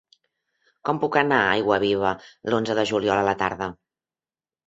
Com 0.87 1.01
puc 1.03 1.17
anar 1.21 1.41
a 1.41 1.51
Aiguaviva 1.57 2.15
l'onze 2.53 2.77
de 2.79 2.87
juliol 2.93 3.21
a 3.25 3.27
la 3.27 3.35
tarda? 3.45 3.67